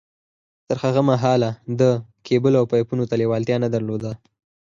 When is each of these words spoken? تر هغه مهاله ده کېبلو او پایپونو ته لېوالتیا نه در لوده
تر 0.67 0.75
هغه 0.83 1.01
مهاله 1.09 1.49
ده 1.79 1.89
کېبلو 2.25 2.55
او 2.61 2.65
پایپونو 2.71 3.03
ته 3.09 3.15
لېوالتیا 3.21 3.57
نه 3.63 3.69
در 3.73 3.81
لوده 3.89 4.11